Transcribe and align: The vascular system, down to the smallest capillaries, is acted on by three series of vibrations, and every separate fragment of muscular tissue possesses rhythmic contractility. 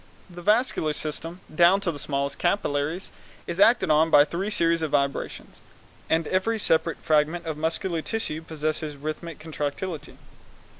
The 0.31 0.41
vascular 0.41 0.93
system, 0.93 1.41
down 1.53 1.79
to 1.81 1.91
the 1.91 1.99
smallest 1.99 2.39
capillaries, 2.39 3.11
is 3.45 3.59
acted 3.59 3.91
on 3.91 4.09
by 4.09 4.25
three 4.25 4.49
series 4.49 4.81
of 4.81 4.89
vibrations, 4.89 5.61
and 6.09 6.25
every 6.29 6.57
separate 6.57 6.97
fragment 7.03 7.45
of 7.45 7.55
muscular 7.55 8.01
tissue 8.01 8.41
possesses 8.41 8.95
rhythmic 8.97 9.37
contractility. 9.37 10.17